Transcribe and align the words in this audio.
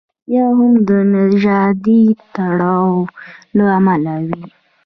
یا 0.35 0.47
هم 0.57 0.73
د 0.87 0.89
نژادي 1.13 2.03
تړاو 2.35 2.93
له 3.57 3.65
امله 3.77 4.15
وي. 4.27 4.43